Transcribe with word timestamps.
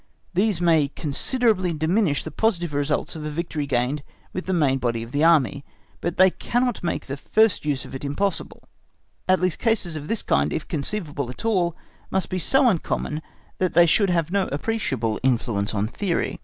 These 0.33 0.59
may 0.59 0.87
considerably 0.87 1.73
diminish 1.73 2.23
the 2.23 2.31
positive 2.31 2.73
results 2.73 3.15
of 3.15 3.23
a 3.23 3.29
victory 3.29 3.67
gained 3.67 4.01
with 4.33 4.47
the 4.47 4.51
main 4.53 4.79
body 4.79 5.03
of 5.03 5.11
the 5.11 5.23
Army, 5.23 5.63
but 6.01 6.17
they 6.17 6.31
cannot 6.31 6.83
make 6.83 7.05
this 7.05 7.19
first 7.19 7.65
use 7.65 7.85
of 7.85 7.93
it 7.93 8.03
impossible; 8.03 8.63
at 9.29 9.39
least 9.39 9.59
cases 9.59 9.95
of 9.95 10.07
that 10.07 10.25
kind, 10.25 10.53
if 10.53 10.67
conceivable 10.67 11.29
at 11.29 11.45
all, 11.45 11.77
must 12.09 12.31
be 12.31 12.39
so 12.39 12.67
uncommon 12.67 13.21
that 13.59 13.75
they 13.75 13.85
should 13.85 14.09
have 14.09 14.31
no 14.31 14.47
appreciable 14.47 15.19
influence 15.21 15.71
on 15.71 15.85
theory. 15.85 16.39